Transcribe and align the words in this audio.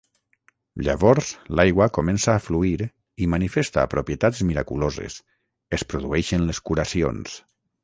Llavors, 0.85 1.27
l'aigua 1.59 1.87
comença 1.97 2.31
a 2.35 2.41
fluir 2.45 2.87
i 3.25 3.29
manifesta 3.35 3.85
propietats 3.93 4.41
miraculoses: 4.53 5.21
es 5.81 5.87
produeixen 5.95 6.51
les 6.51 6.65
curacions. 6.73 7.41